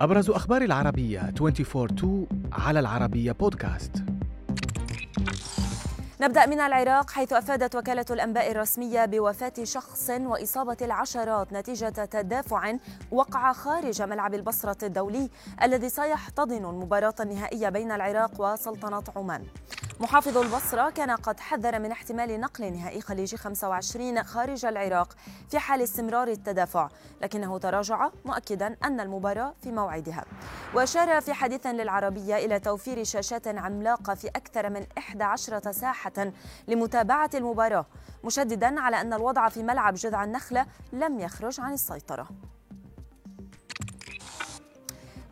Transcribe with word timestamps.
أبرز 0.00 0.30
أخبار 0.30 0.62
العربية 0.62 1.32
24 1.40 2.26
على 2.52 2.80
العربية 2.80 3.32
بودكاست 3.32 3.92
نبدأ 6.20 6.46
من 6.46 6.60
العراق 6.60 7.10
حيث 7.10 7.32
أفادت 7.32 7.76
وكالة 7.76 8.04
الأنباء 8.10 8.50
الرسمية 8.50 9.04
بوفاة 9.04 9.52
شخص 9.62 10.10
وإصابة 10.10 10.76
العشرات 10.82 11.52
نتيجة 11.52 11.88
تدافع 11.88 12.72
وقع 13.10 13.52
خارج 13.52 14.02
ملعب 14.02 14.34
البصرة 14.34 14.84
الدولي 14.86 15.30
الذي 15.62 15.88
سيحتضن 15.88 16.64
المباراة 16.64 17.14
النهائية 17.20 17.68
بين 17.68 17.92
العراق 17.92 18.40
وسلطنة 18.40 19.04
عمان. 19.16 19.42
محافظ 20.00 20.38
البصرة 20.38 20.90
كان 20.90 21.10
قد 21.10 21.40
حذر 21.40 21.78
من 21.78 21.92
احتمال 21.92 22.40
نقل 22.40 22.72
نهائي 22.72 23.00
خليج 23.00 23.34
25 23.34 24.22
خارج 24.22 24.66
العراق 24.66 25.16
في 25.50 25.58
حال 25.58 25.82
استمرار 25.82 26.28
التدافع 26.28 26.88
لكنه 27.22 27.58
تراجع 27.58 28.10
مؤكدا 28.24 28.76
أن 28.84 29.00
المباراة 29.00 29.54
في 29.62 29.72
موعدها. 29.72 30.24
وأشار 30.74 31.20
في 31.20 31.32
حديث 31.32 31.66
للعربية 31.66 32.36
إلى 32.36 32.60
توفير 32.60 33.04
شاشات 33.04 33.48
عملاقة 33.48 34.14
في 34.14 34.28
أكثر 34.28 34.70
من 34.70 34.86
11 34.98 35.72
ساحة 35.72 36.32
لمتابعة 36.68 37.30
المباراة 37.34 37.86
مشددا 38.24 38.80
على 38.80 39.00
أن 39.00 39.12
الوضع 39.12 39.48
في 39.48 39.62
ملعب 39.62 39.94
جذع 39.94 40.24
النخلة 40.24 40.66
لم 40.92 41.20
يخرج 41.20 41.60
عن 41.60 41.72
السيطرة. 41.72 42.28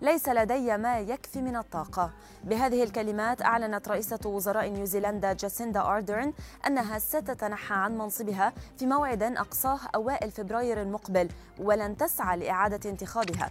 ليس 0.03 0.29
لدي 0.29 0.77
ما 0.77 1.01
يكفي 1.01 1.43
من 1.43 1.57
الطاقة. 1.57 2.11
بهذه 2.45 2.83
الكلمات 2.83 3.43
أعلنت 3.43 3.89
رئيسة 3.89 4.19
وزراء 4.25 4.69
نيوزيلندا 4.69 5.33
جاسيندا 5.33 5.81
أردرن 5.81 6.33
أنها 6.67 6.99
ستتنحى 6.99 7.75
عن 7.75 7.99
منصبها 7.99 8.53
في 8.79 8.87
موعد 8.87 9.23
أقصاه 9.23 9.79
أوائل 9.95 10.31
فبراير 10.31 10.83
المقبل 10.83 11.29
ولن 11.59 11.97
تسعى 11.97 12.37
لإعادة 12.37 12.91
انتخابها. 12.91 13.51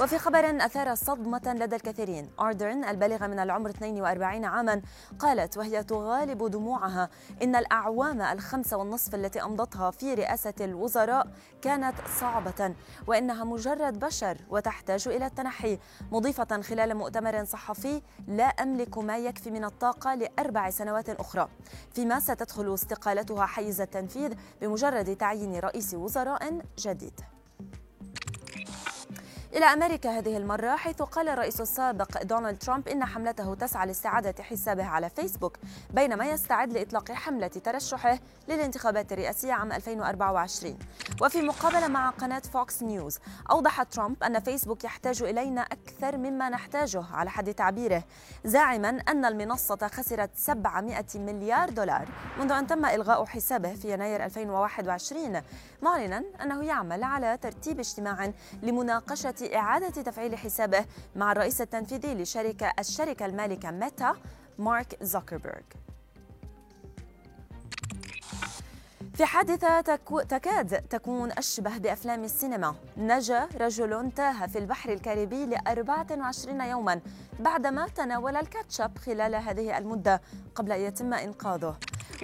وفي 0.00 0.18
خبر 0.18 0.64
أثار 0.64 0.94
صدمة 0.94 1.54
لدى 1.58 1.76
الكثيرين. 1.76 2.30
أردرن 2.40 2.84
البالغة 2.84 3.26
من 3.26 3.38
العمر 3.38 3.70
42 3.70 4.44
عاما 4.44 4.82
قالت 5.18 5.56
وهي 5.56 5.84
تغالب 5.84 6.50
دموعها 6.50 7.08
إن 7.42 7.56
الأعوام 7.56 8.22
الخمسة 8.22 8.76
والنصف 8.76 9.14
التي 9.14 9.42
أمضتها 9.42 9.90
في 9.90 10.14
رئاسة 10.14 10.54
الوزراء 10.60 11.26
كانت 11.62 11.94
صعبة 12.20 12.74
وإنها 13.06 13.44
مجرد 13.44 13.98
بشر 13.98 14.36
وتحتاج 14.50 15.08
إلى 15.08 15.26
التنحي. 15.26 15.78
مضيفة 16.12 16.60
خلال 16.62 16.94
مؤتمر 16.94 17.44
صحفي 17.44 18.02
لا 18.28 18.44
أملك 18.44 18.98
ما 18.98 19.18
يكفي 19.18 19.50
من 19.50 19.64
الطاقة 19.64 20.14
لأربع 20.14 20.70
سنوات 20.70 21.10
أخرى. 21.10 21.48
فيما 21.94 22.20
ستدخل 22.20 22.74
استقالتها 22.74 23.46
حيز 23.46 23.80
التنفيذ 23.80 24.32
بمجرد 24.60 25.16
تعيين 25.16 25.58
رئيس 25.58 25.94
وزراء 25.94 26.60
جديد. 26.78 27.20
إلى 29.56 29.64
أمريكا 29.64 30.18
هذه 30.18 30.36
المرة 30.36 30.76
حيث 30.76 31.02
قال 31.02 31.28
الرئيس 31.28 31.60
السابق 31.60 32.22
دونالد 32.22 32.58
ترامب 32.58 32.88
إن 32.88 33.04
حملته 33.04 33.54
تسعى 33.54 33.86
لاستعادة 33.86 34.42
حسابه 34.42 34.84
على 34.84 35.10
فيسبوك 35.10 35.56
بينما 35.90 36.24
يستعد 36.24 36.72
لإطلاق 36.72 37.12
حملة 37.12 37.46
ترشحه 37.46 38.18
للانتخابات 38.48 39.12
الرئاسية 39.12 39.52
عام 39.52 39.72
2024 39.72 40.78
وفي 41.22 41.42
مقابلة 41.42 41.88
مع 41.88 42.10
قناة 42.10 42.42
فوكس 42.52 42.82
نيوز 42.82 43.18
أوضح 43.50 43.82
ترامب 43.82 44.22
أن 44.22 44.40
فيسبوك 44.40 44.84
يحتاج 44.84 45.22
إلينا 45.22 45.60
أكثر 45.60 46.16
مما 46.16 46.48
نحتاجه 46.48 47.04
على 47.12 47.30
حد 47.30 47.54
تعبيره 47.54 48.04
زاعما 48.44 48.88
أن 49.08 49.24
المنصة 49.24 49.88
خسرت 49.92 50.30
700 50.36 51.04
مليار 51.14 51.70
دولار 51.70 52.08
منذ 52.38 52.52
أن 52.52 52.66
تم 52.66 52.84
إلغاء 52.84 53.24
حسابه 53.24 53.74
في 53.74 53.92
يناير 53.92 54.24
2021 54.24 55.42
معلنا 55.82 56.24
أنه 56.42 56.64
يعمل 56.64 57.04
على 57.04 57.38
ترتيب 57.42 57.78
اجتماع 57.78 58.32
لمناقشة 58.62 59.39
إعادة 59.42 60.02
تفعيل 60.02 60.38
حسابه 60.38 60.84
مع 61.16 61.32
الرئيس 61.32 61.60
التنفيذي 61.60 62.14
لشركة 62.14 62.72
الشركة 62.78 63.26
المالكة 63.26 63.70
ميتا 63.70 64.16
مارك 64.58 64.96
زوكربيرغ. 65.02 65.60
في 69.14 69.24
حادثة 69.24 69.80
تكو 69.80 70.20
تكاد 70.20 70.82
تكون 70.88 71.32
أشبه 71.32 71.78
بأفلام 71.78 72.24
السينما. 72.24 72.74
نجا 72.96 73.48
رجل 73.60 74.12
تاه 74.16 74.46
في 74.46 74.58
البحر 74.58 74.92
الكاريبي 74.92 75.46
ل 75.46 75.54
24 75.66 76.60
يوما 76.60 77.00
بعدما 77.40 77.88
تناول 77.88 78.36
الكاتشب 78.36 78.98
خلال 78.98 79.34
هذه 79.34 79.78
المدة 79.78 80.20
قبل 80.54 80.72
أن 80.72 80.80
يتم 80.80 81.14
إنقاذه. 81.14 81.76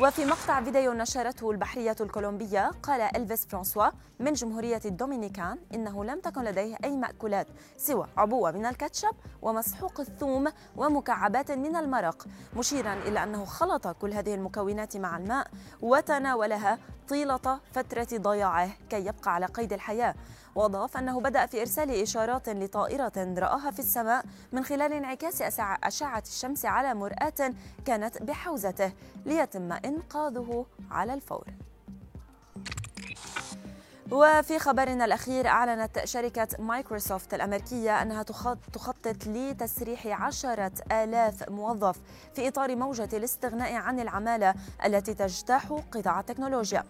وفي 0.02 0.24
مقطع 0.24 0.62
فيديو 0.62 0.92
نشرته 0.92 1.50
البحرية 1.50 1.96
الكولومبية 2.00 2.70
قال 2.82 3.00
إلفيس 3.00 3.46
فرانسوا 3.46 3.86
من 4.20 4.32
جمهورية 4.32 4.80
الدومينيكان 4.84 5.58
إنه 5.74 6.04
لم 6.04 6.20
تكن 6.20 6.44
لديه 6.44 6.76
أي 6.84 6.96
مأكولات 6.96 7.46
سوى 7.76 8.06
عبوة 8.16 8.50
من 8.50 8.66
الكاتشب 8.66 9.12
ومسحوق 9.42 10.00
الثوم 10.00 10.48
ومكعبات 10.76 11.50
من 11.50 11.76
المرق 11.76 12.26
مشيرا 12.56 12.92
إلى 12.94 13.22
أنه 13.22 13.44
خلط 13.44 13.88
كل 13.88 14.12
هذه 14.12 14.34
المكونات 14.34 14.96
مع 14.96 15.16
الماء 15.16 15.46
وتناولها 15.82 16.78
طيلة 17.08 17.60
فترة 17.72 18.08
ضياعه 18.16 18.70
كي 18.90 19.06
يبقى 19.06 19.34
على 19.34 19.46
قيد 19.46 19.72
الحياة. 19.72 20.14
وأضاف 20.54 20.96
أنه 20.96 21.20
بدأ 21.20 21.46
في 21.46 21.60
إرسال 21.60 21.90
إشارات 21.90 22.48
لطائرة 22.48 23.12
رآها 23.38 23.70
في 23.70 23.78
السماء 23.78 24.24
من 24.52 24.64
خلال 24.64 24.92
انعكاس 24.92 25.42
أشعة 25.60 26.22
الشمس 26.26 26.64
على 26.64 26.94
مرآة 26.94 27.52
كانت 27.84 28.22
بحوزته 28.22 28.92
ليتم 29.26 29.72
إنقاذه 29.86 30.66
على 30.90 31.14
الفور. 31.14 31.44
وفي 34.10 34.58
خبرنا 34.58 35.04
الأخير 35.04 35.46
أعلنت 35.46 36.04
شركة 36.04 36.48
مايكروسوفت 36.58 37.34
الأمريكية 37.34 38.02
أنها 38.02 38.22
تخطط 38.72 39.26
لتسريح 39.26 40.06
عشرة 40.06 40.72
آلاف 40.92 41.48
موظف 41.48 42.00
في 42.34 42.48
إطار 42.48 42.76
موجة 42.76 43.08
الاستغناء 43.12 43.74
عن 43.74 44.00
العمالة 44.00 44.54
التي 44.84 45.14
تجتاح 45.14 45.80
قطاع 45.92 46.20
التكنولوجيا. 46.20 46.84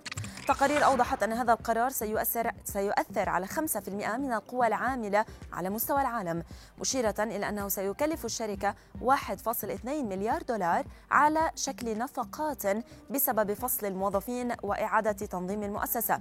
تقارير 0.48 0.84
أوضحت 0.84 1.22
أن 1.22 1.32
هذا 1.32 1.52
القرار 1.52 1.90
سيؤثر, 1.90 2.50
سيؤثر 2.64 3.28
على 3.28 3.46
5% 3.46 3.88
من 4.16 4.32
القوى 4.32 4.66
العاملة 4.66 5.24
على 5.52 5.70
مستوى 5.70 6.00
العالم 6.00 6.42
مشيرة 6.78 7.14
إلى 7.18 7.48
أنه 7.48 7.68
سيكلف 7.68 8.24
الشركة 8.24 8.74
1.2 9.04 9.86
مليار 9.86 10.42
دولار 10.42 10.84
على 11.10 11.50
شكل 11.54 11.98
نفقات 11.98 12.62
بسبب 13.10 13.52
فصل 13.52 13.86
الموظفين 13.86 14.52
وإعادة 14.62 15.12
تنظيم 15.12 15.62
المؤسسة. 15.62 16.20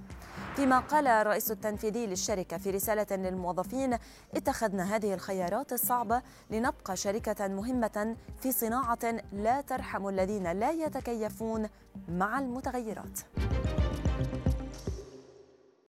فيما 0.55 0.79
قال 0.89 1.07
الرئيس 1.07 1.51
التنفيذي 1.51 2.07
للشركة 2.07 2.57
في 2.57 2.71
رسالة 2.71 3.15
للموظفين 3.15 3.97
اتخذنا 4.35 4.95
هذه 4.95 5.13
الخيارات 5.13 5.73
الصعبة 5.73 6.21
لنبقى 6.49 6.97
شركة 6.97 7.47
مهمة 7.47 8.15
في 8.41 8.51
صناعة 8.51 9.21
لا 9.33 9.61
ترحم 9.61 10.07
الذين 10.07 10.51
لا 10.51 10.71
يتكيفون 10.71 11.69
مع 12.09 12.39
المتغيرات. 12.39 13.19